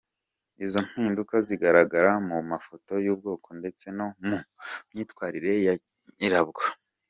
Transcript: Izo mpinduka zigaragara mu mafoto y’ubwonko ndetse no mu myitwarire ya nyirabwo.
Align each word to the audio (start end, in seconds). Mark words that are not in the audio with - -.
Izo 0.65 0.79
mpinduka 0.87 1.35
zigaragara 1.47 2.11
mu 2.27 2.37
mafoto 2.51 2.93
y’ubwonko 3.05 3.49
ndetse 3.59 3.85
no 3.97 4.07
mu 4.27 4.37
myitwarire 4.89 5.51
ya 5.65 5.73
nyirabwo. 6.17 6.61